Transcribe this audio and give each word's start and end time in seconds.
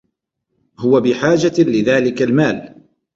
هو 0.79 1.01
بحاجة 1.01 1.53
لذلك 1.59 2.21
المال. 2.21 2.75